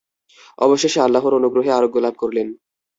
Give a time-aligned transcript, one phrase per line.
[0.57, 2.47] অবশেষে আল্লাহর অনুগ্রহে আরোগ্য লাভ করলেন।